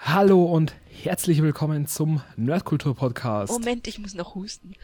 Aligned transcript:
Hallo 0.00 0.44
und 0.44 0.74
herzlich 1.02 1.42
willkommen 1.42 1.86
zum 1.86 2.22
Nerdkultur-Podcast. 2.36 3.52
Moment, 3.52 3.86
ich 3.88 3.98
muss 3.98 4.14
noch 4.14 4.34
husten. 4.34 4.74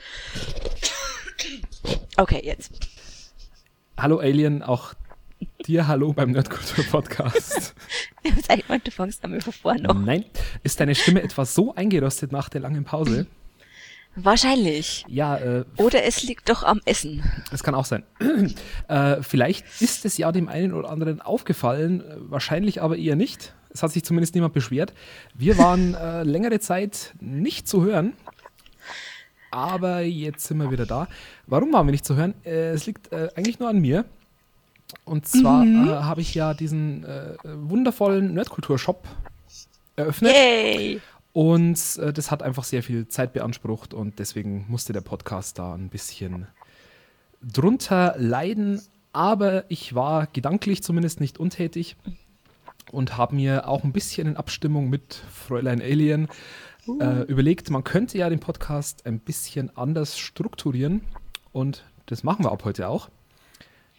Okay, 2.16 2.40
jetzt. 2.44 2.72
Hallo 3.96 4.18
Alien, 4.18 4.62
auch 4.62 4.94
dir 5.66 5.86
hallo 5.86 6.12
beim 6.12 6.30
Nerdkultur-Podcast. 6.32 7.74
Sag 8.46 8.68
mal, 8.68 8.80
du 8.80 8.90
fängst 8.90 9.22
damit 9.22 9.44
von 9.44 9.52
vorne 9.52 9.88
an. 9.88 10.04
Nein, 10.04 10.24
ist 10.62 10.80
deine 10.80 10.94
Stimme 10.94 11.22
etwas 11.22 11.54
so 11.54 11.74
eingerostet 11.74 12.32
nach 12.32 12.48
der 12.48 12.60
langen 12.60 12.84
Pause? 12.84 13.26
Wahrscheinlich. 14.16 15.04
Ja, 15.08 15.36
äh, 15.38 15.64
Oder 15.76 16.04
es 16.04 16.22
liegt 16.22 16.48
doch 16.48 16.62
am 16.62 16.80
Essen. 16.84 17.22
es 17.50 17.64
kann 17.64 17.74
auch 17.74 17.84
sein. 17.84 18.04
äh, 18.88 19.22
vielleicht 19.22 19.64
ist 19.80 20.04
es 20.04 20.16
ja 20.18 20.30
dem 20.30 20.48
einen 20.48 20.72
oder 20.72 20.88
anderen 20.90 21.20
aufgefallen, 21.20 22.04
wahrscheinlich 22.28 22.80
aber 22.80 22.96
eher 22.96 23.16
nicht. 23.16 23.54
Es 23.74 23.82
hat 23.82 23.90
sich 23.90 24.04
zumindest 24.04 24.34
niemand 24.34 24.54
beschwert. 24.54 24.94
Wir 25.34 25.58
waren 25.58 25.94
äh, 25.94 26.22
längere 26.22 26.60
Zeit 26.60 27.12
nicht 27.20 27.66
zu 27.68 27.82
hören. 27.82 28.12
Aber 29.50 30.00
jetzt 30.00 30.46
sind 30.46 30.58
wir 30.58 30.70
wieder 30.70 30.86
da. 30.86 31.08
Warum 31.46 31.72
waren 31.72 31.86
wir 31.86 31.90
nicht 31.92 32.04
zu 32.04 32.14
hören? 32.14 32.34
Äh, 32.44 32.70
es 32.70 32.86
liegt 32.86 33.12
äh, 33.12 33.30
eigentlich 33.34 33.58
nur 33.58 33.68
an 33.68 33.80
mir. 33.80 34.04
Und 35.04 35.26
zwar 35.26 35.64
äh, 35.64 36.02
habe 36.04 36.20
ich 36.20 36.34
ja 36.34 36.54
diesen 36.54 37.04
äh, 37.04 37.36
wundervollen 37.42 38.32
Nerdkultur-Shop 38.34 39.08
eröffnet. 39.96 40.32
Yay! 40.32 41.00
Und 41.32 41.98
äh, 41.98 42.12
das 42.12 42.30
hat 42.30 42.44
einfach 42.44 42.62
sehr 42.62 42.84
viel 42.84 43.08
Zeit 43.08 43.32
beansprucht 43.32 43.92
und 43.92 44.20
deswegen 44.20 44.66
musste 44.68 44.92
der 44.92 45.00
Podcast 45.00 45.58
da 45.58 45.74
ein 45.74 45.88
bisschen 45.88 46.46
drunter 47.42 48.14
leiden. 48.18 48.80
Aber 49.12 49.64
ich 49.68 49.96
war 49.96 50.28
gedanklich 50.28 50.84
zumindest 50.84 51.20
nicht 51.20 51.38
untätig 51.38 51.96
und 52.92 53.16
habe 53.16 53.34
mir 53.34 53.68
auch 53.68 53.84
ein 53.84 53.92
bisschen 53.92 54.26
in 54.26 54.36
Abstimmung 54.36 54.90
mit 54.90 55.14
Fräulein 55.14 55.80
Alien 55.80 56.28
äh, 57.00 57.22
überlegt, 57.22 57.70
man 57.70 57.84
könnte 57.84 58.18
ja 58.18 58.28
den 58.28 58.40
Podcast 58.40 59.06
ein 59.06 59.18
bisschen 59.18 59.74
anders 59.76 60.18
strukturieren 60.18 61.02
und 61.52 61.84
das 62.06 62.24
machen 62.24 62.44
wir 62.44 62.52
ab 62.52 62.64
heute 62.64 62.88
auch. 62.88 63.08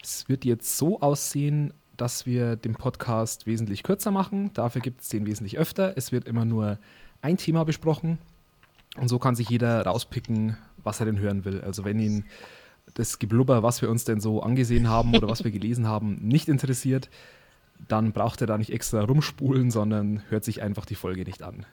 Es 0.02 0.30
wird 0.30 0.46
jetzt 0.46 0.78
so 0.78 1.02
aussehen, 1.02 1.74
dass 1.98 2.26
wir 2.26 2.56
den 2.56 2.76
Podcast 2.76 3.48
wesentlich 3.48 3.82
kürzer 3.82 4.12
machen. 4.12 4.52
Dafür 4.54 4.82
gibt 4.82 5.02
es 5.02 5.10
den 5.10 5.26
wesentlich 5.26 5.58
öfter. 5.58 5.94
Es 5.98 6.12
wird 6.12 6.28
immer 6.28 6.46
nur 6.46 6.78
ein 7.22 7.38
Thema 7.38 7.64
besprochen 7.64 8.20
und 8.98 9.08
so 9.08 9.20
kann 9.20 9.36
sich 9.36 9.50
jeder 9.50 9.82
rauspicken, 9.84 10.58
was 10.84 11.00
er 11.00 11.08
denn 11.08 11.20
hören 11.20 11.46
will. 11.46 11.62
Also 11.62 11.86
wenn 11.86 12.00
ihn 12.00 12.26
das 12.94 13.18
Geblubber, 13.20 13.64
was 13.64 13.82
wir 13.82 13.90
uns 13.90 14.04
denn 14.04 14.20
so 14.20 14.42
angesehen 14.42 14.90
haben 14.90 15.16
oder 15.16 15.28
was 15.28 15.44
wir 15.44 15.52
gelesen 15.60 15.88
haben, 15.88 16.16
nicht 16.22 16.48
interessiert, 16.48 17.10
dann 17.88 18.12
braucht 18.12 18.42
er 18.42 18.48
da 18.48 18.58
nicht 18.58 18.72
extra 18.72 19.02
rumspulen, 19.04 19.72
sondern 19.72 20.24
hört 20.30 20.44
sich 20.44 20.62
einfach 20.62 20.86
die 20.86 20.96
Folge 20.96 21.24
nicht 21.24 21.44
an. 21.44 21.66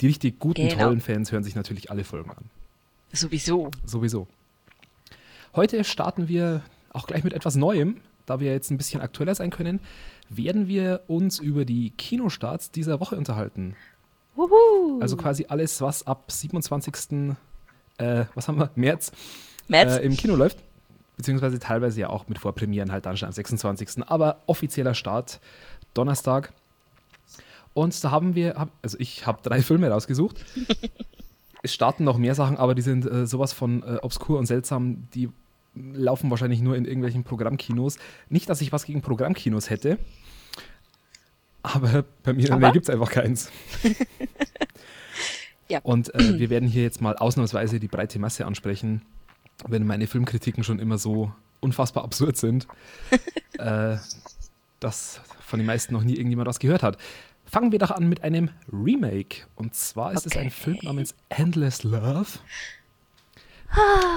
Die 0.00 0.06
richtig 0.06 0.38
guten, 0.38 0.68
Genau. 0.68 0.84
tollen 0.84 1.00
Fans 1.00 1.30
hören 1.32 1.44
sich 1.44 1.54
natürlich 1.54 1.90
alle 1.90 2.04
Folgen 2.04 2.30
an. 2.30 2.44
Sowieso. 3.12 3.70
Sowieso. 3.84 4.26
Heute 5.54 5.82
starten 5.84 6.28
wir 6.28 6.62
auch 6.92 7.06
gleich 7.06 7.24
mit 7.24 7.32
etwas 7.32 7.56
Neuem. 7.56 7.96
Da 8.26 8.38
wir 8.38 8.52
jetzt 8.52 8.70
ein 8.70 8.76
bisschen 8.76 9.00
aktueller 9.00 9.34
sein 9.34 9.50
können, 9.50 9.80
werden 10.28 10.68
wir 10.68 11.02
uns 11.08 11.40
über 11.40 11.64
die 11.64 11.90
Kinostarts 11.90 12.70
dieser 12.70 13.00
Woche 13.00 13.16
unterhalten. 13.16 13.74
Wuhu. 14.36 15.00
Also 15.00 15.16
quasi 15.16 15.46
alles, 15.48 15.80
was 15.80 16.06
ab 16.06 16.30
27. 16.30 17.34
Äh, 17.98 18.26
was 18.34 18.46
haben 18.46 18.58
wir? 18.58 18.70
März, 18.76 19.10
März. 19.66 19.96
Äh, 19.96 20.02
im 20.06 20.16
Kino 20.16 20.36
läuft. 20.36 20.58
Beziehungsweise 21.20 21.58
teilweise 21.58 22.00
ja 22.00 22.08
auch 22.08 22.28
mit 22.28 22.38
Vorpremieren 22.38 22.90
halt 22.90 23.04
dann 23.04 23.14
schon 23.18 23.26
am 23.26 23.32
26. 23.32 24.08
Aber 24.08 24.40
offizieller 24.46 24.94
Start 24.94 25.38
Donnerstag. 25.92 26.50
Und 27.74 28.02
da 28.02 28.10
haben 28.10 28.34
wir, 28.34 28.68
also 28.80 28.96
ich 28.98 29.26
habe 29.26 29.40
drei 29.42 29.60
Filme 29.62 29.90
rausgesucht. 29.90 30.42
es 31.62 31.74
starten 31.74 32.04
noch 32.04 32.16
mehr 32.16 32.34
Sachen, 32.34 32.56
aber 32.56 32.74
die 32.74 32.80
sind 32.80 33.04
äh, 33.04 33.26
sowas 33.26 33.52
von 33.52 33.82
äh, 33.82 33.98
obskur 34.00 34.38
und 34.38 34.46
seltsam. 34.46 35.08
Die 35.14 35.28
laufen 35.74 36.30
wahrscheinlich 36.30 36.62
nur 36.62 36.74
in 36.74 36.86
irgendwelchen 36.86 37.22
Programmkinos. 37.22 37.98
Nicht, 38.30 38.48
dass 38.48 38.62
ich 38.62 38.72
was 38.72 38.86
gegen 38.86 39.02
Programmkinos 39.02 39.68
hätte. 39.68 39.98
Aber 41.62 42.06
bei 42.22 42.32
mir 42.32 42.50
Aber? 42.50 42.72
Gibt 42.72 42.88
es 42.88 42.90
einfach 42.90 43.10
keins. 43.10 43.52
Ja. 45.70 45.78
Und 45.84 46.12
äh, 46.16 46.36
wir 46.36 46.50
werden 46.50 46.68
hier 46.68 46.82
jetzt 46.82 47.00
mal 47.00 47.16
ausnahmsweise 47.16 47.78
die 47.78 47.86
breite 47.86 48.18
Masse 48.18 48.44
ansprechen, 48.44 49.02
wenn 49.68 49.86
meine 49.86 50.06
Filmkritiken 50.06 50.64
schon 50.64 50.78
immer 50.78 50.98
so 50.98 51.32
unfassbar 51.60 52.04
absurd 52.04 52.36
sind, 52.36 52.66
äh, 53.58 53.96
dass 54.80 55.20
von 55.40 55.58
den 55.58 55.66
meisten 55.66 55.92
noch 55.92 56.02
nie 56.02 56.14
irgendjemand 56.14 56.48
was 56.48 56.58
gehört 56.58 56.82
hat. 56.82 56.96
Fangen 57.44 57.72
wir 57.72 57.78
doch 57.80 57.90
an 57.90 58.08
mit 58.08 58.22
einem 58.22 58.50
Remake. 58.72 59.46
Und 59.56 59.74
zwar 59.74 60.12
ist 60.12 60.24
es 60.26 60.36
ein 60.36 60.46
Okay. 60.46 60.50
Film 60.50 60.78
namens 60.82 61.14
Endless 61.28 61.82
Love. 61.82 62.38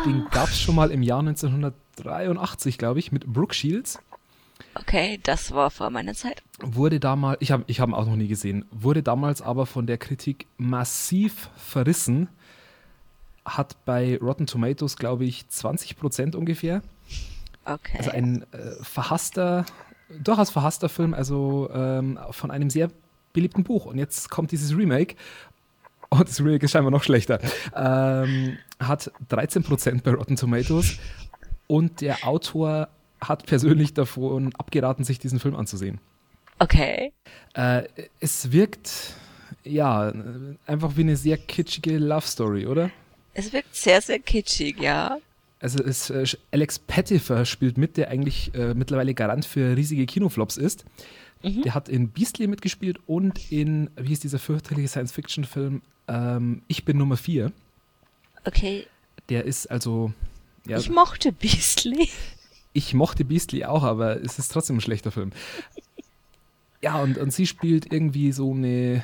Den 0.05 0.27
gab 0.31 0.49
es 0.49 0.59
schon 0.59 0.75
mal 0.75 0.91
im 0.91 1.03
Jahr 1.03 1.19
1983, 1.19 2.77
glaube 2.77 2.99
ich, 2.99 3.11
mit 3.11 3.25
Brooke 3.25 3.53
Shields. 3.53 3.99
Okay, 4.75 5.19
das 5.23 5.51
war 5.51 5.69
vor 5.69 5.89
meiner 5.89 6.13
Zeit. 6.13 6.41
Wurde 6.59 6.99
damals, 6.99 7.37
ich 7.41 7.51
habe 7.51 7.63
ich 7.67 7.79
hab 7.79 7.89
ihn 7.89 7.93
auch 7.93 8.05
noch 8.05 8.15
nie 8.15 8.27
gesehen, 8.27 8.65
wurde 8.71 9.03
damals 9.03 9.41
aber 9.41 9.65
von 9.65 9.85
der 9.85 9.97
Kritik 9.97 10.47
massiv 10.57 11.49
verrissen. 11.55 12.29
Hat 13.45 13.75
bei 13.85 14.17
Rotten 14.17 14.47
Tomatoes, 14.47 14.95
glaube 14.95 15.25
ich, 15.25 15.45
20% 15.51 16.35
ungefähr. 16.35 16.81
Okay. 17.65 17.97
Also 17.97 18.11
ein 18.11 18.43
äh, 18.51 18.71
verhasster, 18.81 19.65
durchaus 20.09 20.49
verhasster 20.49 20.89
Film, 20.89 21.13
also 21.13 21.69
ähm, 21.73 22.19
von 22.31 22.51
einem 22.51 22.69
sehr 22.69 22.89
beliebten 23.33 23.63
Buch. 23.63 23.85
Und 23.85 23.97
jetzt 23.97 24.29
kommt 24.29 24.51
dieses 24.51 24.75
Remake. 24.75 25.15
Und 26.09 26.29
das 26.29 26.39
Remake 26.39 26.65
ist 26.65 26.71
scheinbar 26.71 26.91
noch 26.91 27.03
schlechter. 27.03 27.39
Ähm, 27.75 28.57
hat 28.79 29.11
13% 29.29 30.03
bei 30.03 30.11
Rotten 30.11 30.35
Tomatoes. 30.35 30.97
Und 31.67 32.01
der 32.01 32.27
Autor 32.27 32.89
hat 33.19 33.45
persönlich 33.45 33.93
davon 33.93 34.53
abgeraten, 34.55 35.03
sich 35.03 35.17
diesen 35.19 35.39
Film 35.39 35.55
anzusehen. 35.55 35.99
okay. 36.59 37.13
Äh, 37.53 37.83
es 38.19 38.51
wirkt, 38.51 39.15
ja, 39.63 40.11
einfach 40.67 40.97
wie 40.97 41.01
eine 41.01 41.15
sehr 41.15 41.37
kitschige 41.37 41.97
Love 41.97 42.27
Story, 42.27 42.67
oder? 42.67 42.91
Es 43.33 43.51
wirkt 43.53 43.75
sehr, 43.75 44.01
sehr 44.01 44.19
kitschig, 44.19 44.79
ja. 44.79 45.17
Also 45.59 45.83
es, 45.83 46.09
äh, 46.09 46.25
Alex 46.51 46.79
Pettifer 46.79 47.45
spielt 47.45 47.77
mit, 47.77 47.97
der 47.97 48.09
eigentlich 48.09 48.53
äh, 48.53 48.73
mittlerweile 48.73 49.13
Garant 49.13 49.45
für 49.45 49.75
riesige 49.77 50.05
Kinoflops 50.05 50.57
ist. 50.57 50.85
Der 51.44 51.73
hat 51.73 51.89
in 51.89 52.09
Beastly 52.09 52.47
mitgespielt 52.47 52.99
und 53.05 53.51
in, 53.51 53.89
wie 53.97 54.09
hieß 54.09 54.21
dieser 54.21 54.39
fürchterliche 54.39 54.88
Science-Fiction-Film, 54.88 55.81
ähm, 56.07 56.61
Ich 56.67 56.85
bin 56.85 56.97
Nummer 56.97 57.17
4. 57.17 57.51
Okay. 58.45 58.88
Der 59.27 59.44
ist 59.44 59.69
also, 59.69 60.13
ja, 60.65 60.77
Ich 60.77 60.89
mochte 60.89 61.33
Beastly. 61.33 62.09
ich 62.73 62.94
mochte 62.94 63.25
Beastly 63.25 63.65
auch, 63.65 63.83
aber 63.83 64.21
es 64.23 64.39
ist 64.39 64.53
trotzdem 64.53 64.77
ein 64.77 64.81
schlechter 64.81 65.11
Film. 65.11 65.31
Ja, 66.81 67.01
und, 67.01 67.17
und 67.17 67.31
sie 67.33 67.45
spielt 67.45 67.91
irgendwie 67.91 68.31
so 68.31 68.51
eine, 68.51 69.03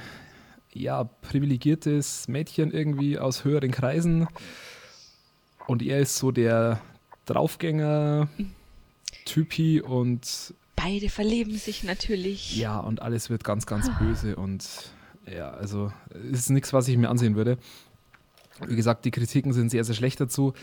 ja, 0.73 1.03
privilegiertes 1.03 2.27
Mädchen 2.27 2.71
irgendwie 2.71 3.17
aus 3.17 3.43
höheren 3.43 3.71
Kreisen. 3.71 4.27
Und 5.67 5.81
er 5.81 5.99
ist 5.99 6.17
so 6.17 6.31
der 6.31 6.81
Draufgänger, 7.25 8.27
Typi 9.25 9.81
und 9.81 10.53
Beide 10.75 11.09
verlieben 11.09 11.55
sich 11.57 11.83
natürlich. 11.83 12.57
ja, 12.57 12.79
und 12.79 13.01
alles 13.01 13.29
wird 13.29 13.43
ganz, 13.43 13.65
ganz 13.65 13.89
böse 13.99 14.35
und 14.35 14.65
ja, 15.29 15.51
also 15.51 15.91
es 16.31 16.39
ist 16.39 16.49
nichts, 16.49 16.73
was 16.73 16.87
ich 16.87 16.97
mir 16.97 17.09
ansehen 17.09 17.35
würde. 17.35 17.57
Wie 18.65 18.75
gesagt, 18.75 19.05
die 19.05 19.11
Kritiken 19.11 19.53
sind 19.53 19.69
sehr, 19.69 19.83
sehr 19.83 19.95
schlecht 19.95 20.19
dazu. 20.19 20.53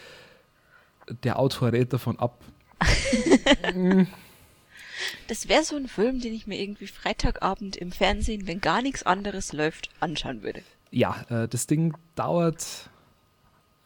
Der 1.22 1.38
Autor 1.38 1.72
rät 1.72 1.92
davon 1.92 2.18
ab. 2.18 2.42
Das 5.28 5.48
wäre 5.48 5.62
so 5.64 5.76
ein 5.76 5.88
Film, 5.88 6.20
den 6.20 6.34
ich 6.34 6.46
mir 6.46 6.60
irgendwie 6.60 6.86
Freitagabend 6.86 7.76
im 7.76 7.92
Fernsehen, 7.92 8.46
wenn 8.46 8.60
gar 8.60 8.82
nichts 8.82 9.04
anderes 9.04 9.52
läuft, 9.52 9.90
anschauen 10.00 10.42
würde. 10.42 10.62
Ja, 10.90 11.24
äh, 11.28 11.48
das 11.48 11.66
Ding 11.66 11.94
dauert 12.14 12.90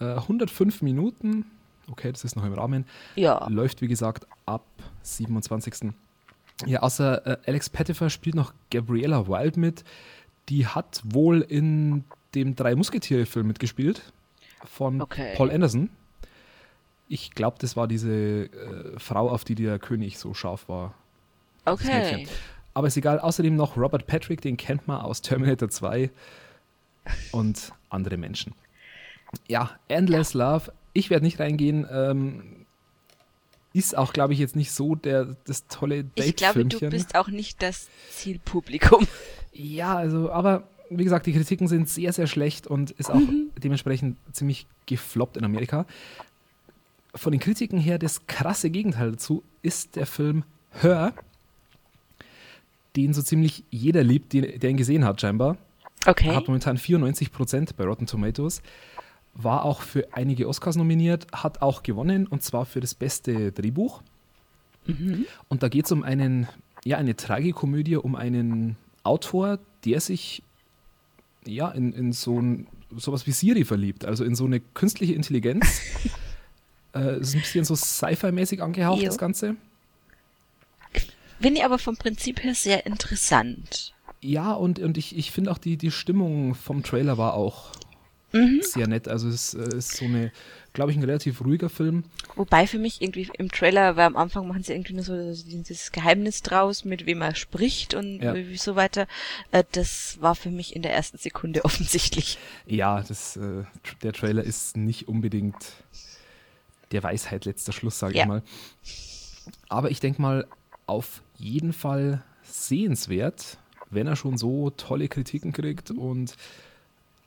äh, 0.00 0.04
105 0.04 0.82
Minuten. 0.82 1.46
Okay, 1.90 2.12
das 2.12 2.24
ist 2.24 2.36
noch 2.36 2.44
im 2.44 2.52
Rahmen. 2.52 2.86
Ja. 3.16 3.48
Läuft, 3.48 3.80
wie 3.82 3.88
gesagt, 3.88 4.26
ab 4.46 4.64
27. 5.02 5.92
Ja, 6.66 6.80
außer 6.80 7.26
äh, 7.26 7.36
Alex 7.46 7.68
Pettifer 7.70 8.10
spielt 8.10 8.36
noch 8.36 8.52
Gabriella 8.70 9.26
Wild 9.26 9.56
mit. 9.56 9.84
Die 10.48 10.66
hat 10.66 11.02
wohl 11.04 11.40
in 11.40 12.04
dem 12.34 12.54
Drei 12.54 12.74
Musketiere-Film 12.74 13.46
mitgespielt 13.46 14.12
von 14.64 15.00
Okay. 15.00 15.34
Paul 15.36 15.50
Anderson. 15.50 15.90
Ich 17.08 17.32
glaube, 17.32 17.56
das 17.60 17.76
war 17.76 17.88
diese 17.88 18.12
äh, 18.12 18.98
Frau, 18.98 19.30
auf 19.30 19.44
die 19.44 19.56
der 19.56 19.78
König 19.78 20.18
so 20.18 20.32
scharf 20.34 20.68
war. 20.68 20.94
Okay. 21.64 22.26
Aber 22.74 22.86
ist 22.86 22.96
egal. 22.96 23.18
Außerdem 23.18 23.56
noch 23.56 23.76
Robert 23.76 24.06
Patrick, 24.06 24.40
den 24.40 24.56
kennt 24.56 24.86
man 24.86 25.00
aus 25.00 25.22
Terminator 25.22 25.68
2 25.68 26.10
und 27.32 27.72
andere 27.88 28.16
Menschen. 28.16 28.54
Ja, 29.48 29.70
Endless 29.88 30.34
Love. 30.34 30.72
Ich 30.92 31.10
werde 31.10 31.24
nicht 31.24 31.40
reingehen. 31.40 31.86
Ähm, 31.90 32.66
ist 33.72 33.96
auch, 33.96 34.12
glaube 34.12 34.32
ich, 34.32 34.38
jetzt 34.38 34.56
nicht 34.56 34.72
so 34.72 34.94
der, 34.94 35.36
das 35.44 35.66
tolle 35.68 36.04
Ich 36.16 36.36
glaube, 36.36 36.64
du 36.64 36.90
bist 36.90 37.14
auch 37.14 37.28
nicht 37.28 37.62
das 37.62 37.88
Zielpublikum. 38.10 39.06
Ja, 39.52 39.96
also, 39.96 40.30
aber 40.32 40.68
wie 40.90 41.04
gesagt, 41.04 41.26
die 41.26 41.32
Kritiken 41.32 41.68
sind 41.68 41.88
sehr, 41.88 42.12
sehr 42.12 42.26
schlecht 42.26 42.66
und 42.66 42.90
ist 42.92 43.10
auch 43.10 43.14
mhm. 43.14 43.50
dementsprechend 43.62 44.16
ziemlich 44.32 44.66
gefloppt 44.86 45.36
in 45.36 45.44
Amerika. 45.44 45.86
Von 47.14 47.32
den 47.32 47.40
Kritiken 47.40 47.78
her 47.78 47.98
das 47.98 48.26
krasse 48.26 48.70
Gegenteil 48.70 49.12
dazu 49.12 49.44
ist 49.62 49.96
der 49.96 50.06
Film 50.06 50.44
Her, 50.72 51.14
den 52.96 53.12
so 53.12 53.22
ziemlich 53.22 53.64
jeder 53.70 54.02
liebt, 54.02 54.32
der 54.32 54.64
ihn 54.64 54.76
gesehen 54.76 55.04
hat, 55.04 55.20
scheinbar. 55.20 55.56
Okay. 56.06 56.34
Hat 56.34 56.48
momentan 56.48 56.78
94 56.78 57.32
Prozent 57.32 57.76
bei 57.76 57.84
Rotten 57.84 58.06
Tomatoes. 58.06 58.62
War 59.34 59.64
auch 59.64 59.82
für 59.82 60.12
einige 60.12 60.48
Oscars 60.48 60.76
nominiert, 60.76 61.26
hat 61.32 61.62
auch 61.62 61.82
gewonnen 61.82 62.26
und 62.26 62.42
zwar 62.42 62.66
für 62.66 62.80
das 62.80 62.94
beste 62.94 63.52
Drehbuch. 63.52 64.02
Mhm. 64.86 65.26
Und 65.48 65.62
da 65.62 65.68
geht 65.68 65.84
es 65.84 65.92
um 65.92 66.02
einen, 66.02 66.48
ja, 66.84 66.96
eine 66.96 67.16
Tragikomödie, 67.16 67.96
um 67.96 68.16
einen 68.16 68.76
Autor, 69.04 69.58
der 69.84 70.00
sich 70.00 70.42
ja, 71.46 71.70
in, 71.70 71.92
in 71.92 72.12
so 72.12 72.40
ein, 72.40 72.66
sowas 72.96 73.26
wie 73.26 73.32
Siri 73.32 73.64
verliebt, 73.64 74.04
also 74.04 74.24
in 74.24 74.34
so 74.34 74.44
eine 74.44 74.60
künstliche 74.60 75.14
Intelligenz. 75.14 75.80
äh, 76.94 77.20
ist 77.20 77.34
ein 77.34 77.40
bisschen 77.40 77.64
so 77.64 77.74
Sci-Fi-mäßig 77.76 78.62
angehaucht, 78.62 79.00
jo. 79.00 79.06
das 79.06 79.18
Ganze. 79.18 79.56
Finde 81.40 81.60
ich 81.60 81.64
aber 81.64 81.78
vom 81.78 81.96
Prinzip 81.96 82.42
her 82.42 82.54
sehr 82.54 82.86
interessant. 82.86 83.94
Ja, 84.20 84.52
und, 84.52 84.78
und 84.78 84.98
ich, 84.98 85.16
ich 85.16 85.30
finde 85.30 85.50
auch 85.50 85.58
die, 85.58 85.76
die 85.76 85.90
Stimmung 85.90 86.54
vom 86.54 86.82
Trailer 86.82 87.16
war 87.16 87.34
auch 87.34 87.72
mhm. 88.32 88.60
sehr 88.62 88.86
nett. 88.86 89.08
Also 89.08 89.28
es 89.28 89.54
äh, 89.54 89.76
ist 89.76 89.96
so 89.96 90.04
eine, 90.04 90.30
glaube 90.74 90.90
ich, 90.90 90.98
ein 90.98 91.02
relativ 91.02 91.42
ruhiger 91.42 91.70
Film. 91.70 92.04
Wobei 92.36 92.66
für 92.66 92.78
mich 92.78 93.00
irgendwie 93.00 93.30
im 93.38 93.50
Trailer, 93.50 93.96
weil 93.96 94.06
am 94.06 94.16
Anfang 94.16 94.46
machen 94.46 94.62
sie 94.62 94.72
irgendwie 94.72 94.92
nur 94.92 95.04
so 95.04 95.14
dieses 95.14 95.92
Geheimnis 95.92 96.42
draus, 96.42 96.84
mit 96.84 97.06
wem 97.06 97.22
er 97.22 97.34
spricht 97.34 97.94
und 97.94 98.20
ja. 98.20 98.34
so 98.56 98.76
weiter. 98.76 99.06
Äh, 99.50 99.64
das 99.72 100.18
war 100.20 100.34
für 100.34 100.50
mich 100.50 100.76
in 100.76 100.82
der 100.82 100.92
ersten 100.92 101.16
Sekunde 101.16 101.64
offensichtlich. 101.64 102.38
Ja, 102.66 103.02
das, 103.02 103.36
äh, 103.36 103.64
der 104.02 104.12
Trailer 104.12 104.44
ist 104.44 104.76
nicht 104.76 105.08
unbedingt 105.08 105.56
der 106.92 107.02
Weisheit 107.02 107.46
letzter 107.46 107.72
Schluss, 107.72 107.98
sage 107.98 108.16
ja. 108.16 108.22
ich 108.22 108.28
mal. 108.28 108.42
Aber 109.68 109.90
ich 109.90 110.00
denke 110.00 110.20
mal, 110.20 110.46
auf 110.90 111.22
jeden 111.36 111.72
Fall 111.72 112.22
sehenswert, 112.42 113.58
wenn 113.90 114.08
er 114.08 114.16
schon 114.16 114.36
so 114.36 114.70
tolle 114.70 115.08
Kritiken 115.08 115.52
kriegt 115.52 115.92
und 115.92 116.34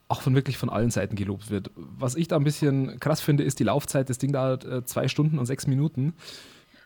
auch 0.10 0.22
von 0.22 0.36
wirklich 0.36 0.58
von 0.58 0.70
allen 0.70 0.92
Seiten 0.92 1.16
gelobt 1.16 1.50
wird. 1.50 1.72
Was 1.76 2.16
ich 2.16 2.28
da 2.28 2.36
ein 2.36 2.44
bisschen 2.44 3.00
krass 3.00 3.22
finde, 3.22 3.44
ist 3.44 3.60
die 3.60 3.64
Laufzeit. 3.64 4.10
Das 4.10 4.18
Ding 4.18 4.34
dauert 4.34 4.66
äh, 4.66 4.84
zwei 4.86 5.08
Stunden 5.08 5.40
und 5.40 5.46
sechs 5.46 5.66
Minuten. 5.66 6.14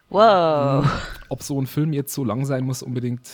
Wow. 0.10 0.86
Hm, 0.86 0.92
ob 1.30 1.42
so 1.42 1.60
ein 1.60 1.66
Film 1.66 1.94
jetzt 1.94 2.14
so 2.14 2.24
lang 2.24 2.46
sein 2.46 2.64
muss, 2.64 2.84
unbedingt, 2.84 3.28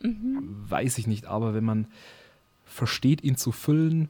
mhm. 0.00 0.56
weiß 0.68 0.96
ich 0.96 1.06
nicht. 1.06 1.26
Aber 1.26 1.54
wenn 1.54 1.64
man 1.64 1.86
versteht, 2.64 3.22
ihn 3.22 3.36
zu 3.36 3.52
füllen, 3.52 4.08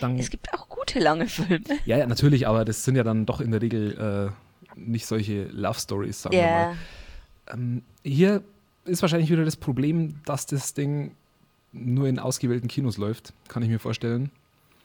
dann. 0.00 0.18
Es 0.18 0.30
gibt 0.30 0.52
auch 0.54 0.68
gute 0.70 0.98
lange 0.98 1.28
Filme. 1.28 1.60
Ja, 1.84 1.98
ja, 1.98 2.06
natürlich, 2.06 2.48
aber 2.48 2.64
das 2.64 2.84
sind 2.84 2.96
ja 2.96 3.04
dann 3.04 3.26
doch 3.26 3.42
in 3.42 3.50
der 3.50 3.60
Regel 3.60 4.32
äh, 4.32 4.80
nicht 4.80 5.06
solche 5.06 5.44
Love 5.52 5.78
Stories, 5.78 6.22
sagen 6.22 6.34
yeah. 6.34 6.44
wir 6.44 6.66
mal. 6.68 6.76
Ähm, 7.52 7.82
hier 8.02 8.42
ist 8.84 9.02
wahrscheinlich 9.02 9.30
wieder 9.30 9.44
das 9.44 9.56
Problem, 9.56 10.20
dass 10.24 10.46
das 10.46 10.74
Ding 10.74 11.12
nur 11.72 12.08
in 12.08 12.18
ausgewählten 12.18 12.68
Kinos 12.68 12.98
läuft, 12.98 13.32
kann 13.48 13.62
ich 13.62 13.68
mir 13.68 13.78
vorstellen. 13.78 14.30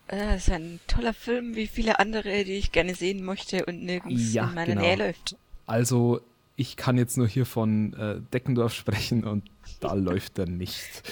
Das 0.08 0.20
äh, 0.20 0.38
ist 0.38 0.50
ein 0.50 0.80
toller 0.88 1.14
Film, 1.14 1.56
wie 1.56 1.68
viele 1.68 2.00
andere, 2.00 2.44
die 2.44 2.54
ich 2.54 2.72
gerne 2.72 2.96
sehen 2.96 3.24
möchte 3.24 3.66
und 3.66 3.84
nirgends 3.84 4.34
ja, 4.34 4.48
in 4.48 4.56
meiner 4.56 4.74
genau. 4.74 4.82
Nähe 4.82 4.96
läuft. 4.96 5.36
Also, 5.68 6.22
ich 6.56 6.78
kann 6.78 6.98
jetzt 6.98 7.18
nur 7.18 7.28
hier 7.28 7.46
von 7.46 7.94
äh, 7.94 8.20
Deckendorf 8.34 8.74
sprechen 8.74 9.24
und 9.24 9.44
da 9.80 9.94
läuft 9.94 10.40
er 10.40 10.48
nicht. 10.48 11.04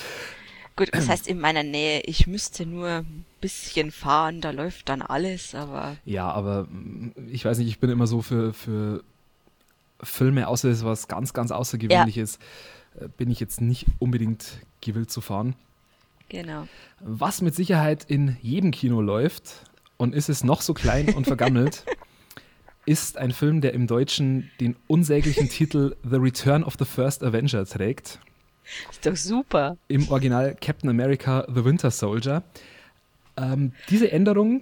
Gut, 0.75 0.89
das 0.91 1.09
heißt 1.09 1.27
in 1.27 1.39
meiner 1.39 1.63
Nähe, 1.63 2.01
ich 2.01 2.27
müsste 2.27 2.65
nur 2.65 2.87
ein 2.87 3.25
bisschen 3.41 3.91
fahren, 3.91 4.41
da 4.41 4.51
läuft 4.51 4.89
dann 4.89 5.01
alles, 5.01 5.55
aber. 5.55 5.97
Ja, 6.05 6.29
aber 6.29 6.65
mm, 6.65 7.13
ich 7.31 7.45
weiß 7.45 7.57
nicht, 7.59 7.67
ich 7.67 7.79
bin 7.79 7.89
immer 7.89 8.05
so 8.05 8.21
für, 8.21 8.53
für 8.53 9.03
Filme, 10.01 10.47
außer 10.47 10.69
es 10.69 10.83
was 10.83 11.07
ganz, 11.07 11.33
ganz 11.33 11.51
Außergewöhnliches, 11.51 12.39
ja. 12.95 13.05
Äh, 13.05 13.09
bin 13.09 13.29
ich 13.31 13.39
jetzt 13.39 13.61
nicht 13.61 13.85
unbedingt 13.99 14.59
gewillt 14.81 15.11
zu 15.11 15.21
fahren. 15.21 15.55
Genau. 16.29 16.67
Was 16.99 17.41
mit 17.41 17.55
Sicherheit 17.55 18.05
in 18.05 18.37
jedem 18.41 18.71
Kino 18.71 19.01
läuft 19.01 19.63
und 19.97 20.13
ist 20.13 20.29
es 20.29 20.43
noch 20.43 20.61
so 20.61 20.73
klein 20.73 21.13
und 21.15 21.25
vergammelt, 21.25 21.85
ist 22.85 23.17
ein 23.17 23.31
Film, 23.31 23.61
der 23.61 23.73
im 23.73 23.87
Deutschen 23.87 24.51
den 24.59 24.75
unsäglichen 24.87 25.49
Titel 25.49 25.95
The 26.03 26.17
Return 26.17 26.63
of 26.63 26.75
the 26.79 26.85
First 26.85 27.23
Avenger 27.23 27.65
trägt. 27.65 28.19
Ist 28.89 29.05
doch 29.05 29.15
super. 29.15 29.77
Im 29.87 30.09
Original 30.09 30.55
Captain 30.59 30.89
America 30.89 31.45
The 31.53 31.63
Winter 31.63 31.91
Soldier. 31.91 32.43
Ähm, 33.37 33.71
diese 33.89 34.11
Änderung 34.11 34.61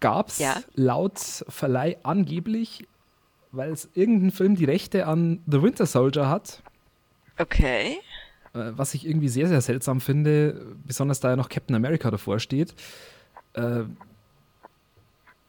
gab 0.00 0.28
es 0.28 0.38
ja. 0.38 0.62
laut 0.74 1.18
Verleih 1.18 1.96
angeblich, 2.02 2.86
weil 3.52 3.70
es 3.70 3.88
irgendein 3.94 4.30
Film 4.30 4.56
die 4.56 4.64
Rechte 4.64 5.06
an 5.06 5.40
The 5.46 5.62
Winter 5.62 5.86
Soldier 5.86 6.28
hat. 6.28 6.62
Okay. 7.38 7.98
Äh, 8.54 8.72
was 8.74 8.94
ich 8.94 9.06
irgendwie 9.06 9.28
sehr, 9.28 9.48
sehr 9.48 9.60
seltsam 9.60 10.00
finde, 10.00 10.74
besonders 10.84 11.20
da 11.20 11.30
ja 11.30 11.36
noch 11.36 11.48
Captain 11.48 11.76
America 11.76 12.10
davor 12.10 12.40
steht. 12.40 12.74
Äh, 13.54 13.82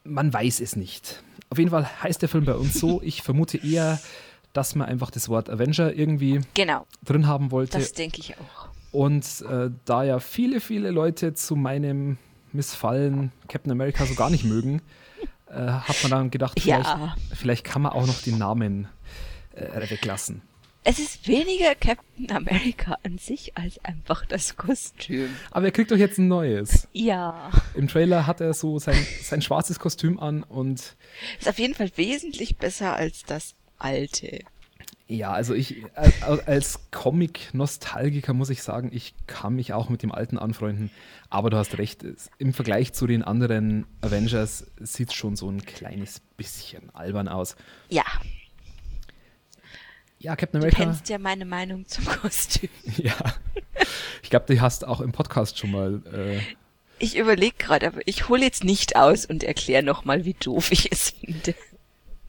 man 0.03 0.33
weiß 0.33 0.59
es 0.59 0.75
nicht. 0.75 1.23
Auf 1.50 1.57
jeden 1.57 1.71
Fall 1.71 1.88
heißt 2.03 2.21
der 2.21 2.29
Film 2.29 2.45
bei 2.45 2.55
uns 2.55 2.73
so. 2.73 3.01
Ich 3.01 3.21
vermute 3.21 3.57
eher, 3.57 4.00
dass 4.51 4.75
man 4.75 4.88
einfach 4.88 5.11
das 5.11 5.29
Wort 5.29 5.49
Avenger 5.49 5.94
irgendwie 5.94 6.41
genau. 6.53 6.85
drin 7.06 7.27
haben 7.27 7.51
wollte. 7.51 7.77
Das 7.77 7.94
denke 7.94 8.19
ich 8.19 8.35
auch. 8.38 8.69
Und 8.91 9.25
äh, 9.49 9.71
da 9.85 10.03
ja 10.03 10.19
viele, 10.19 10.59
viele 10.59 10.91
Leute 10.91 11.33
zu 11.33 11.56
meinem 11.56 12.17
Missfallen 12.51 13.31
Captain 13.47 13.71
America 13.71 14.06
so 14.06 14.13
gar 14.13 14.29
nicht 14.29 14.44
mögen, 14.44 14.81
äh, 15.53 15.71
hat 15.71 16.01
man 16.03 16.11
dann 16.11 16.31
gedacht, 16.31 16.59
vielleicht, 16.59 16.85
ja. 16.85 17.15
vielleicht 17.33 17.63
kann 17.63 17.81
man 17.81 17.91
auch 17.94 18.07
noch 18.07 18.21
den 18.21 18.38
Namen 18.38 18.88
äh, 19.55 19.89
weglassen. 19.89 20.41
Es 20.85 21.00
ist 21.00 21.27
weniger 21.29 21.75
Captain 21.75 22.29
America 22.29 22.97
an 23.03 23.17
sich 23.17 23.57
als 23.57 23.83
einfach 23.85 24.25
das 24.25 24.57
Kostüm. 24.57 25.30
Aber 25.51 25.68
er 25.68 25.71
kriegt 25.71 25.92
doch 25.92 25.97
jetzt 25.97 26.18
ein 26.18 26.28
neues. 26.28 26.89
Ja. 26.92 27.51
Im 27.73 27.87
Trailer 27.87 28.28
hat 28.28 28.42
er 28.42 28.54
so 28.54 28.80
sein, 28.80 28.97
sein 29.21 29.42
schwarzes 29.42 29.80
Kostüm 29.80 30.19
an 30.19 30.44
und. 30.44 30.97
Ist 31.39 31.47
auf 31.47 31.57
jeden 31.57 31.73
Fall 31.73 31.89
wesentlich 31.95 32.57
besser 32.57 32.95
als 32.95 33.23
das 33.23 33.56
alte. 33.78 34.39
Ja, 35.13 35.31
also 35.31 35.53
ich 35.53 35.83
als 35.95 36.79
Comic-Nostalgiker 36.89 38.33
muss 38.33 38.49
ich 38.49 38.63
sagen, 38.63 38.89
ich 38.91 39.13
kann 39.27 39.53
mich 39.55 39.71
auch 39.71 39.89
mit 39.89 40.01
dem 40.01 40.11
alten 40.11 40.39
anfreunden. 40.39 40.89
Aber 41.29 41.51
du 41.51 41.57
hast 41.57 41.77
recht, 41.77 42.03
im 42.39 42.51
Vergleich 42.51 42.93
zu 42.93 43.05
den 43.05 43.21
anderen 43.21 43.85
Avengers 44.01 44.65
sieht 44.79 45.09
es 45.09 45.13
schon 45.13 45.35
so 45.35 45.49
ein 45.49 45.63
kleines 45.63 46.19
bisschen 46.35 46.89
albern 46.95 47.27
aus. 47.27 47.55
Ja, 47.89 48.03
ja, 50.17 50.35
Captain 50.37 50.61
America. 50.61 50.77
Du 50.77 50.85
kennst 50.85 51.09
ja 51.09 51.19
meine 51.19 51.45
Meinung 51.45 51.85
zum 51.85 52.05
Kostüm. 52.05 52.69
ja. 52.97 53.13
Ich 54.23 54.29
glaube, 54.29 54.45
die 54.49 54.61
hast 54.61 54.87
auch 54.87 55.01
im 55.01 55.11
Podcast 55.11 55.59
schon 55.59 55.71
mal. 55.71 56.01
Äh 56.11 56.39
ich 56.97 57.17
überlege 57.17 57.55
gerade, 57.57 57.87
aber 57.87 57.99
ich 58.05 58.29
hole 58.29 58.41
jetzt 58.41 58.63
nicht 58.63 58.95
aus 58.95 59.25
und 59.25 59.43
erkläre 59.43 59.83
nochmal, 59.83 60.23
wie 60.23 60.33
doof 60.33 60.71
ich 60.71 60.91
es 60.91 61.09
finde. 61.09 61.53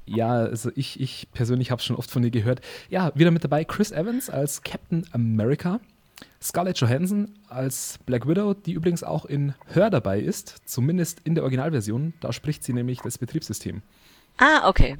Ja, 0.06 0.32
also 0.32 0.70
ich, 0.75 1.00
ich 1.00 1.28
persönlich 1.32 1.70
habe 1.70 1.82
schon 1.82 1.96
oft 1.96 2.11
von 2.11 2.23
dir 2.23 2.30
gehört. 2.30 2.61
Ja, 2.90 3.12
wieder 3.14 3.30
mit 3.30 3.44
dabei 3.44 3.64
Chris 3.64 3.90
Evans 3.90 4.28
als 4.28 4.62
Captain 4.62 5.06
America, 5.12 5.80
Scarlett 6.42 6.78
Johansson 6.78 7.30
als 7.49 7.99
Black 8.04 8.28
Widow, 8.28 8.54
die 8.54 8.73
übrigens 8.73 9.02
auch 9.02 9.25
in 9.25 9.54
Hör 9.66 9.90
dabei 9.90 10.20
ist, 10.20 10.56
zumindest 10.66 11.20
in 11.25 11.34
der 11.34 11.44
Originalversion. 11.44 12.12
Da 12.20 12.32
spricht 12.32 12.64
sie 12.64 12.73
nämlich 12.73 13.00
das 13.00 13.18
Betriebssystem. 13.18 13.82
Ah, 14.37 14.68
okay. 14.68 14.96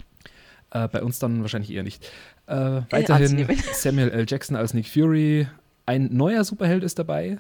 Äh, 0.71 0.89
bei 0.89 1.03
uns 1.03 1.19
dann 1.19 1.43
wahrscheinlich 1.43 1.71
eher 1.71 1.83
nicht. 1.83 2.11
Äh, 2.47 2.83
weiterhin 2.91 3.47
Samuel 3.73 4.11
L. 4.11 4.25
Jackson 4.27 4.57
als 4.57 4.75
Nick 4.75 4.89
Fury. 4.89 5.47
Ein 5.87 6.09
neuer 6.17 6.45
Superheld 6.45 6.83
ist 6.83 6.99
dabei, 6.99 7.39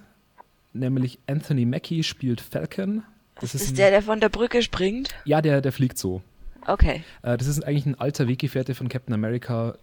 nämlich 0.74 1.18
Anthony 1.26 1.64
Mackie 1.64 2.02
spielt 2.02 2.42
Falcon. 2.42 3.04
Das 3.40 3.54
ist, 3.54 3.62
ist 3.62 3.70
ein, 3.70 3.76
der, 3.76 3.90
der 3.90 4.02
von 4.02 4.20
der 4.20 4.28
Brücke 4.28 4.62
springt? 4.62 5.14
Ja, 5.24 5.40
der, 5.40 5.60
der 5.60 5.72
fliegt 5.72 5.98
so. 5.98 6.22
Okay. 6.66 7.02
Äh, 7.22 7.36
das 7.36 7.46
ist 7.46 7.62
eigentlich 7.64 7.86
ein 7.86 7.98
alter 7.98 8.28
Weggefährte 8.28 8.74
von 8.74 8.88
Captain 8.88 9.14
America. 9.14 9.76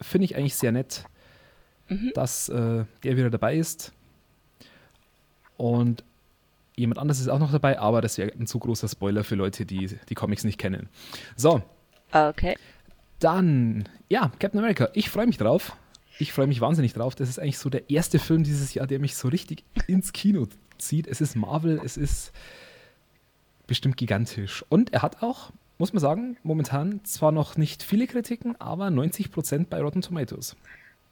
Finde 0.00 0.24
ich 0.26 0.36
eigentlich 0.36 0.54
sehr 0.54 0.72
nett, 0.72 1.04
mhm. 1.88 2.12
dass 2.14 2.48
äh, 2.48 2.84
der 3.02 3.16
wieder 3.16 3.30
dabei 3.30 3.56
ist. 3.56 3.92
Und 5.56 6.04
jemand 6.76 6.98
anderes 6.98 7.20
ist 7.20 7.28
auch 7.28 7.40
noch 7.40 7.50
dabei, 7.50 7.78
aber 7.78 8.00
das 8.00 8.16
wäre 8.18 8.32
ein 8.32 8.46
zu 8.46 8.58
großer 8.58 8.88
Spoiler 8.88 9.24
für 9.24 9.34
Leute, 9.34 9.66
die 9.66 9.98
die 10.08 10.14
Comics 10.14 10.44
nicht 10.44 10.58
kennen. 10.58 10.88
So. 11.36 11.62
Okay. 12.12 12.56
Dann, 13.18 13.88
ja, 14.08 14.30
Captain 14.38 14.60
America. 14.60 14.88
Ich 14.94 15.10
freue 15.10 15.26
mich 15.26 15.38
drauf. 15.38 15.76
Ich 16.20 16.32
freue 16.32 16.46
mich 16.46 16.60
wahnsinnig 16.60 16.94
drauf. 16.94 17.14
Das 17.14 17.28
ist 17.28 17.38
eigentlich 17.38 17.58
so 17.58 17.70
der 17.70 17.90
erste 17.90 18.18
Film 18.18 18.44
dieses 18.44 18.74
Jahr, 18.74 18.86
der 18.86 19.00
mich 19.00 19.16
so 19.16 19.28
richtig 19.28 19.64
ins 19.86 20.12
Kino 20.12 20.46
zieht. 20.78 21.06
Es 21.06 21.20
ist 21.20 21.36
Marvel, 21.36 21.80
es 21.84 21.96
ist 21.96 22.32
bestimmt 23.66 23.96
gigantisch. 23.96 24.64
Und 24.68 24.92
er 24.92 25.02
hat 25.02 25.22
auch, 25.22 25.52
muss 25.78 25.92
man 25.92 26.00
sagen, 26.00 26.36
momentan 26.42 27.04
zwar 27.04 27.32
noch 27.32 27.56
nicht 27.56 27.82
viele 27.82 28.06
Kritiken, 28.06 28.60
aber 28.60 28.88
90% 28.88 29.66
bei 29.66 29.80
Rotten 29.80 30.02
Tomatoes. 30.02 30.56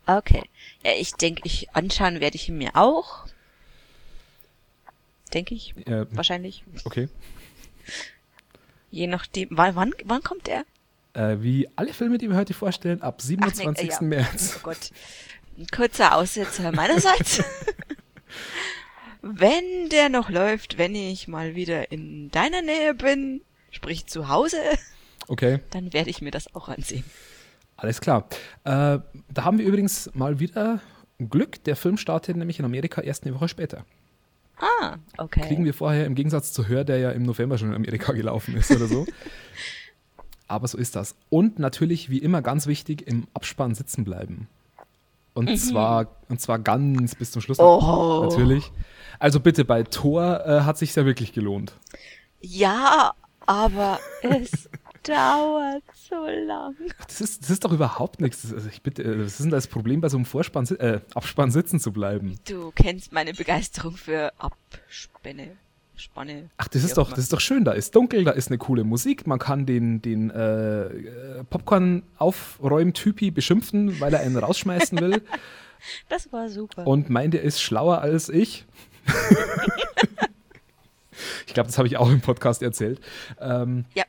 Okay. 0.07 0.43
Ja, 0.85 0.93
ich 0.99 1.13
denke, 1.13 1.43
ich 1.45 1.71
anschauen 1.75 2.21
werde 2.21 2.37
ich 2.37 2.49
ihn 2.49 2.59
mir 2.59 2.71
auch. 2.75 3.27
Denke 5.33 5.55
ich. 5.55 5.75
Äh, 5.87 6.07
Wahrscheinlich. 6.11 6.65
okay. 6.85 7.09
Je 8.91 9.07
nachdem. 9.07 9.49
Wann, 9.51 9.75
wann, 9.75 9.93
wann 10.05 10.23
kommt 10.23 10.49
er? 10.49 10.65
Äh, 11.15 11.43
wie 11.43 11.69
alle 11.77 11.93
Filme, 11.93 12.19
die 12.19 12.29
wir 12.29 12.37
heute 12.37 12.55
vorstellen, 12.55 13.03
ab 13.03 13.17
Ach, 13.19 13.25
27. 13.25 13.77
nee, 13.77 13.89
äh, 13.89 13.93
ja. 13.93 14.01
März. 14.01 14.57
Oh 14.59 14.61
Gott. 14.65 14.91
Ein 15.59 15.67
kurzer 15.69 16.15
Aussetzer 16.15 16.71
meinerseits. 16.73 17.43
wenn 19.23 19.89
der 19.91 20.09
noch 20.09 20.29
läuft, 20.31 20.79
wenn 20.79 20.95
ich 20.95 21.27
mal 21.27 21.55
wieder 21.55 21.91
in 21.91 22.31
deiner 22.31 22.63
Nähe 22.63 22.95
bin, 22.95 23.41
sprich 23.77 24.07
zu 24.07 24.29
Hause, 24.29 24.57
Okay, 25.29 25.61
dann 25.71 25.93
werde 25.93 26.11
ich 26.11 26.23
mir 26.23 26.31
das 26.31 26.55
auch 26.55 26.69
ansehen. 26.69 27.05
alles 27.77 28.01
klar. 28.01 28.29
Äh, 28.65 28.99
da 29.29 29.45
haben 29.45 29.59
wir 29.59 29.67
übrigens 29.67 30.11
mal 30.15 30.41
wieder 30.41 30.81
Glück. 31.19 31.63
Der 31.65 31.77
Film 31.77 31.97
startet 31.97 32.37
nämlich 32.37 32.59
in 32.59 32.65
Amerika 32.65 33.01
erst 33.03 33.25
eine 33.25 33.35
Woche 33.35 33.49
später. 33.49 33.85
Ah, 34.59 34.97
okay. 35.19 35.43
Kriegen 35.43 35.65
wir 35.65 35.75
vorher 35.75 36.07
im 36.07 36.15
Gegensatz 36.15 36.53
zu 36.53 36.67
Hör, 36.69 36.85
der 36.85 36.99
ja 36.99 37.11
im 37.11 37.25
November 37.25 37.59
schon 37.59 37.69
in 37.69 37.75
Amerika 37.75 38.13
gelaufen 38.13 38.57
ist 38.57 38.71
oder 38.71 38.87
so. 38.87 39.07
Aber 40.49 40.67
so 40.69 40.79
ist 40.79 40.97
das. 40.97 41.17
Und 41.29 41.59
natürlich, 41.59 42.09
wie 42.09 42.19
immer, 42.19 42.41
ganz 42.41 42.67
wichtig, 42.67 43.07
im 43.07 43.27
Abspann 43.35 43.75
sitzen 43.75 44.05
bleiben. 44.05 44.49
Und, 45.35 45.55
zwar, 45.59 46.07
und 46.31 46.41
zwar 46.41 46.59
ganz 46.59 47.15
bis 47.15 47.33
zum 47.33 47.43
Schluss. 47.43 47.59
Oh. 47.59 48.27
Natürlich. 48.31 48.71
Also 49.19 49.41
bitte, 49.41 49.67
bei 49.67 49.83
Thor 49.83 50.47
äh, 50.47 50.61
hat 50.63 50.79
sich 50.79 50.95
ja 50.95 51.05
wirklich 51.05 51.35
gelohnt. 51.35 51.75
Ja, 52.41 53.13
aber 53.47 53.99
es 54.23 54.69
dauert 55.03 55.83
so 55.95 56.27
lang. 56.27 56.75
Das 57.07 57.21
ist, 57.21 57.43
das 57.43 57.51
ist 57.51 57.65
doch 57.65 57.73
überhaupt 57.73 58.21
nichts. 58.21 58.43
Das, 58.43 58.53
also 58.53 58.69
ich 58.69 58.83
bitte, 58.83 59.03
äh, 59.03 59.21
was 59.21 59.33
ist 59.33 59.41
denn 59.41 59.51
das 59.51 59.67
Problem, 59.67 60.01
bei 60.01 60.09
so 60.09 60.17
einem 60.17 60.27
Vorspann, 60.27 60.67
äh, 60.79 61.01
Abspann 61.15 61.51
sitzen 61.51 61.81
zu 61.81 61.93
bleiben? 61.93 62.39
Du 62.49 62.73
kennst 62.75 63.13
meine 63.13 63.33
Begeisterung 63.33 63.97
für 63.97 64.33
Abspänne. 64.39 65.57
Spanne. 65.99 66.51
Ach, 66.59 66.69
das 66.69 66.85
ist 66.85 66.99
doch, 66.99 67.09
das 67.11 67.21
ist 67.21 67.33
doch 67.33 67.41
schön. 67.41 67.65
Da 67.65 67.73
ist 67.73 67.95
dunkel, 67.97 68.25
da 68.25 68.33
ist 68.33 68.49
eine 68.49 68.59
coole 68.59 68.85
Musik. 68.85 69.27
Man 69.27 69.39
kann 69.39 69.65
den, 69.65 70.03
den 70.03 70.29
äh, 70.29 71.43
Popcorn-Aufräumtypi 71.49 73.31
beschimpfen, 73.31 73.99
weil 73.99 74.13
er 74.13 74.21
einen 74.21 74.37
rausschmeißen 74.37 75.01
will 75.01 75.23
Das 76.09 76.33
war 76.33 76.49
super. 76.49 76.87
und 76.87 77.09
meint, 77.11 77.35
er 77.35 77.43
ist 77.43 77.63
schlauer 77.63 78.01
als 78.01 78.29
ich. 78.29 78.67
ich 81.47 81.55
glaube, 81.55 81.69
das 81.69 81.79
habe 81.79 81.89
ich 81.89 81.97
auch 81.97 82.11
im 82.11 82.21
Podcast 82.21 82.63
erzählt. 82.63 83.01
Ähm, 83.41 83.85
ja. 83.95 84.05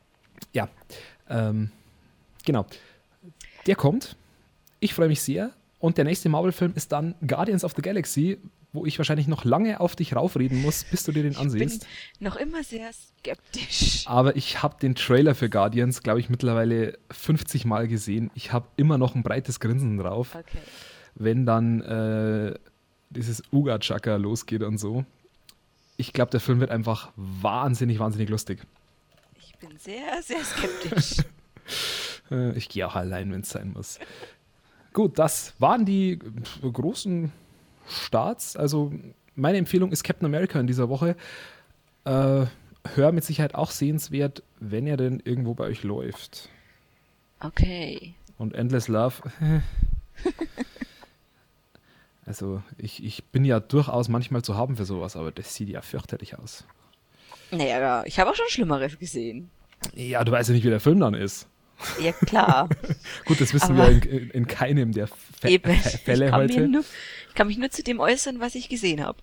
Ja, 0.53 0.70
ähm, 1.29 1.72
genau. 2.46 2.65
Der 3.65 3.75
kommt. 3.75 4.15
Ich 4.79 4.94
freue 4.94 5.08
mich 5.08 5.22
sehr. 5.22 5.51
Und 5.79 5.98
der 5.98 6.06
nächste 6.06 6.29
Marvel-Film 6.29 6.74
ist 6.75 6.91
dann 6.91 7.15
Guardians 7.25 7.63
of 7.63 7.74
the 7.75 7.82
Galaxy, 7.82 8.39
wo 8.74 8.86
ich 8.86 8.98
wahrscheinlich 8.98 9.27
noch 9.27 9.44
lange 9.46 9.79
auf 9.79 9.96
dich 9.96 10.15
raufreden 10.15 10.62
muss, 10.62 10.84
bis 10.84 11.03
du 11.03 11.12
dir 11.12 11.24
den 11.24 11.32
Ich 11.34 11.38
bin 11.38 11.46
ansiehst. 11.48 11.86
noch 12.20 12.36
immer 12.36 12.63
sehr 12.63 12.89
skeptisch. 12.94 14.03
Aber 14.08 14.36
ich 14.36 14.62
habe 14.63 14.77
den 14.82 14.96
Trailer 14.96 15.36
für 15.36 15.50
Guardians, 15.50 16.01
glaube 16.03 16.20
ich, 16.20 16.29
mittlerweile 16.29 16.98
50 17.12 17.65
Mal 17.65 17.88
gesehen. 17.88 18.32
Ich 18.36 18.53
habe 18.53 18.67
immer 18.77 18.98
noch 18.98 19.15
ein 19.15 19.24
breites 19.24 19.60
Grinsen 19.60 19.98
drauf, 19.98 20.36
Okay. 20.36 20.58
wenn 21.15 21.46
dann 21.46 21.82
äh, 21.82 22.56
dieses 23.10 23.44
Uga-Chaka 23.51 24.15
losgeht 24.15 24.63
und 24.63 24.77
so. 24.79 25.06
Ich 25.97 26.13
glaube, 26.13 26.31
der 26.31 26.39
Film 26.39 26.59
wird 26.59 26.69
einfach 26.71 27.11
wahnsinnig, 27.15 27.99
wahnsinnig 27.99 28.29
lustig. 28.29 28.59
Ich 29.39 29.55
bin 29.57 29.77
sehr, 29.77 30.21
sehr 30.21 30.43
skeptisch. 30.43 31.17
Äh, 32.31 32.57
Ich 32.57 32.67
gehe 32.69 32.85
auch 32.87 32.95
allein, 32.95 33.31
wenn 33.31 33.41
es 33.41 33.49
sein 33.49 33.71
muss. 33.73 33.99
Gut, 34.93 35.17
das 35.19 35.53
waren 35.59 35.85
die 35.85 36.19
äh, 36.61 36.69
großen 36.71 37.31
Starts. 37.89 38.55
Also 38.57 38.91
meine 39.35 39.57
Empfehlung 39.57 39.91
ist 39.93 40.03
Captain 40.03 40.25
America 40.25 40.59
in 40.59 40.67
dieser 40.67 40.89
Woche. 40.89 41.15
Äh, 42.03 42.45
hör 42.95 43.11
mit 43.13 43.23
Sicherheit 43.23 43.55
auch 43.55 43.71
sehenswert, 43.71 44.43
wenn 44.59 44.87
er 44.87 44.97
denn 44.97 45.21
irgendwo 45.23 45.53
bei 45.53 45.65
euch 45.65 45.83
läuft. 45.83 46.49
Okay. 47.39 48.13
Und 48.37 48.53
Endless 48.55 48.87
Love. 48.89 49.15
Also 52.27 52.62
ich, 52.77 53.03
ich 53.03 53.24
bin 53.25 53.46
ja 53.46 53.60
durchaus 53.62 54.10
manchmal 54.10 54.41
zu 54.43 54.55
haben 54.55 54.75
für 54.75 54.86
sowas, 54.86 55.15
aber 55.15 55.31
das 55.31 55.55
sieht 55.55 55.69
ja 55.69 55.81
fürchterlich 55.81 56.38
aus. 56.38 56.65
Naja, 57.51 58.03
ich 58.05 58.19
habe 58.19 58.29
auch 58.29 58.36
schon 58.36 58.46
Schlimmeres 58.50 59.00
gesehen. 59.00 59.50
Ja, 59.96 60.24
du 60.25 60.34
weißt 60.34 60.50
ja 60.50 60.55
nicht, 60.55 60.65
wie 60.65 60.69
der 60.69 60.81
Film 60.81 61.00
dann 61.00 61.13
ist. 61.13 61.48
Ja, 62.01 62.12
klar. 62.12 62.67
Gut, 63.25 63.39
das 63.39 63.53
wissen 63.53 63.79
Aber- 63.79 63.89
wir 63.89 63.91
in, 63.91 64.01
in, 64.01 64.29
in 64.31 64.48
keinem 64.48 64.91
der 64.91 65.07
Fä 65.07 65.48
Eben. 65.48 65.74
Fälle 65.75 66.31
heute. 66.34 66.67
nur, 66.67 66.84
ich 67.29 67.36
kann 67.36 67.48
mich 67.48 67.57
nur 67.57 67.69
zu 67.69 67.81
dem 67.84 68.00
äußern, 68.01 68.39
was 68.41 68.55
ich 68.55 68.67
gesehen 68.67 69.01
habe. 69.03 69.19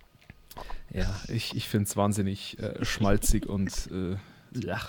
Ja, 0.90 1.14
ich, 1.28 1.54
ich 1.56 1.68
finde 1.68 1.86
es 1.88 1.96
wahnsinnig 1.96 2.58
äh, 2.60 2.82
schmalzig 2.84 3.46
und 3.46 3.90
äh, 3.92 4.16
ja. 4.66 4.80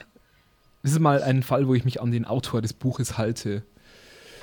Das 0.83 0.91
ist 0.91 0.99
mal 0.99 1.21
ein 1.23 1.41
Fall, 1.43 1.67
wo 1.67 1.73
ich 1.73 1.83
mich 1.83 1.99
an 2.01 2.11
den 2.11 2.25
Autor 2.25 2.61
des 2.61 2.73
Buches 2.73 3.17
halte. 3.17 3.63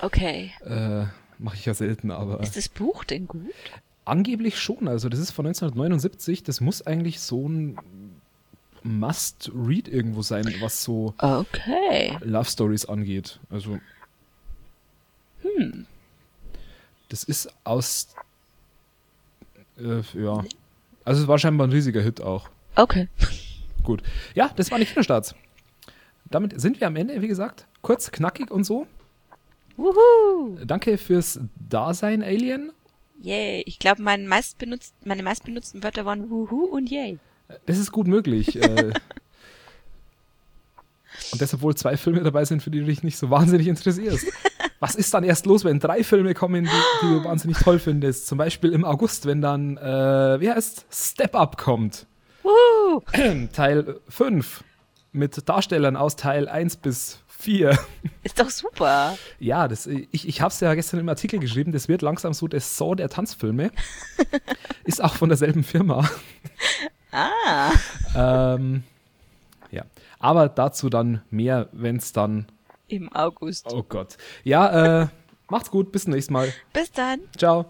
Okay. 0.03 0.51
Äh, 0.65 1.05
Mache 1.43 1.57
ich 1.57 1.67
ja 1.67 1.75
selten, 1.75 2.11
aber 2.11 2.41
Ist 2.41 2.57
das 2.57 2.69
Buch 2.69 3.05
denn 3.05 3.27
gut? 3.27 3.43
angeblich 4.05 4.59
schon. 4.61 4.89
Also 4.89 5.09
das 5.09 5.19
ist 5.21 5.33
von 5.33 5.47
1979. 5.47 6.43
Das 6.45 6.61
muss 6.61 6.83
eigentlich 6.87 7.21
so 7.21 7.49
ein 7.49 7.77
Must-Read 8.85 9.89
irgendwo 9.89 10.23
sein, 10.23 10.53
was 10.61 10.83
so 10.83 11.15
Okay. 11.19 12.17
Love 12.21 12.49
Stories 12.49 12.85
angeht. 12.87 13.41
Also. 13.51 13.79
Das 17.09 17.25
ist 17.25 17.49
aus. 17.65 18.15
Äh, 19.79 20.01
ja. 20.15 20.45
Also 21.05 21.23
es 21.23 21.29
war 21.29 21.39
scheinbar 21.39 21.67
ein 21.67 21.73
riesiger 21.73 22.01
Hit 22.01 22.21
auch. 22.21 22.49
Okay. 22.77 23.09
Gut. 23.83 24.03
Ja, 24.35 24.51
das 24.57 24.71
waren 24.71 24.81
die 24.81 24.87
Kinostarts. 24.87 25.35
Damit 26.31 26.59
sind 26.61 26.81
wir 26.81 26.87
am 26.87 26.97
Ende, 26.97 27.21
wie 27.21 27.29
gesagt. 27.29 27.67
Kurz, 27.83 28.11
knackig 28.13 28.51
und 28.51 28.65
so. 28.65 28.87
Wuhu. 29.77 30.57
Danke 30.65 30.99
fürs 30.99 31.41
Dasein, 31.69 32.23
Alien. 32.23 32.73
Yay. 33.23 33.63
Ich 33.67 33.79
glaube, 33.79 34.03
mein 34.03 34.27
meistbenutzt, 34.27 34.95
meine 35.05 35.23
meistbenutzten 35.23 35.83
Wörter 35.83 36.05
waren 36.05 36.31
Wuhu 36.31 36.65
und 36.65 36.91
Yay. 36.91 37.19
Das 37.67 37.79
ist 37.79 37.93
gut 37.93 38.07
möglich. 38.07 38.57
äh, 38.61 38.93
und 41.33 41.41
deshalb 41.41 41.63
wohl 41.63 41.75
zwei 41.75 41.97
Filme 41.97 42.23
dabei 42.23 42.45
sind, 42.45 42.63
für 42.63 42.71
die 42.71 42.81
du 42.81 42.87
dich 42.87 43.03
nicht 43.03 43.17
so 43.17 43.31
wahnsinnig 43.31 43.69
interessierst. 43.69 44.27
Was 44.81 44.97
ist 44.97 45.15
dann 45.15 45.23
erst 45.23 45.47
los, 45.47 45.65
wenn 45.65 45.79
drei 45.79 46.03
Filme 46.03 46.35
kommen, 46.35 46.65
die, 46.65 46.71
die 47.03 47.07
du 47.07 47.25
wahnsinnig 47.25 47.59
toll 47.59 47.79
findest? 47.79 48.27
Zum 48.27 48.39
Beispiel 48.39 48.73
im 48.73 48.85
August, 48.85 49.27
wenn 49.27 49.41
dann, 49.41 49.77
äh, 49.77 50.41
wie 50.41 50.51
heißt 50.51 50.87
Step 50.91 51.37
Up 51.37 51.57
kommt. 51.57 52.07
Wuhu. 52.43 53.01
Teil 53.53 54.01
5 54.09 54.65
mit 55.13 55.49
Darstellern 55.49 55.95
aus 55.95 56.17
Teil 56.17 56.49
1 56.49 56.79
bis 56.79 57.22
4. 57.43 57.77
Ist 58.23 58.39
doch 58.39 58.51
super. 58.51 59.19
Ja, 59.41 59.67
das, 59.67 59.87
ich, 59.87 60.29
ich 60.29 60.41
habe 60.41 60.53
es 60.53 60.61
ja 60.61 60.75
gestern 60.75 61.01
im 61.01 61.09
Artikel 61.09 61.41
geschrieben, 61.41 61.73
das 61.73 61.89
wird 61.89 62.03
langsam 62.03 62.33
so 62.33 62.47
das 62.47 62.77
Saw 62.77 62.95
der 62.95 63.09
Tanzfilme. 63.09 63.73
Ist 64.85 65.03
auch 65.03 65.15
von 65.15 65.29
derselben 65.29 65.65
Firma. 65.65 66.09
Ah. 67.11 67.73
Ähm, 68.15 68.85
ja, 69.71 69.83
aber 70.19 70.49
dazu 70.49 70.89
dann 70.89 71.23
mehr, 71.31 71.69
wenn 71.73 71.97
es 71.97 72.13
dann. 72.13 72.47
Im 72.89 73.13
August. 73.13 73.67
Oh 73.73 73.83
Gott. 73.83 74.17
Ja, 74.45 75.03
äh, 75.03 75.07
macht's 75.49 75.71
gut, 75.71 75.93
bis 75.93 76.05
zum 76.05 76.13
nächsten 76.13 76.33
Mal. 76.33 76.53
Bis 76.73 76.93
dann. 76.93 77.21
Ciao. 77.37 77.67